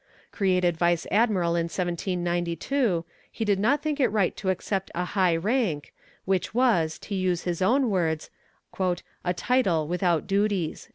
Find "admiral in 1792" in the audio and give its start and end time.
1.11-3.05